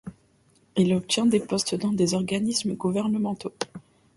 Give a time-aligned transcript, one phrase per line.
[0.77, 3.53] Il obtient des postes dans des organismes gouvernementaux.